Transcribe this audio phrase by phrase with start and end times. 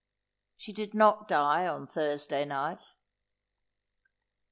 [0.57, 2.95] She did not die on Thursday night.